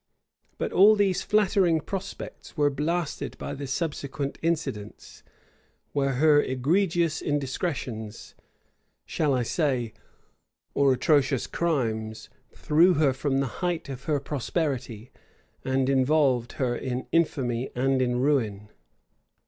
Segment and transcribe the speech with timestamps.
[0.57, 5.21] But all these flattering prospects were blasted by the subsequent incidents;
[5.93, 8.33] where her egregious indiscretions,
[9.05, 9.93] shall I say,
[10.73, 15.11] or atrocious crimes, threw her from the height of her prosperity
[15.63, 18.69] and involved her in infamy and in ruin.